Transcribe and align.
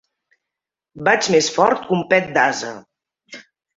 Vaig 1.09 1.29
més 1.37 1.49
fort 1.57 1.85
que 1.91 1.95
un 1.99 2.03
pet 2.15 2.33
d'ase! 2.39 2.73